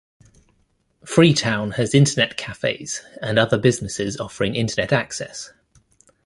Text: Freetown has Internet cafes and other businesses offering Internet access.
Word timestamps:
Freetown 1.05 1.69
has 1.73 1.93
Internet 1.93 2.35
cafes 2.35 3.03
and 3.21 3.37
other 3.37 3.59
businesses 3.59 4.17
offering 4.19 4.55
Internet 4.55 4.91
access. 4.91 5.53